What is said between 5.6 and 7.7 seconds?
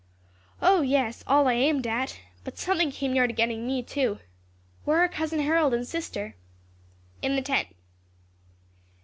and sister?" "In the tent."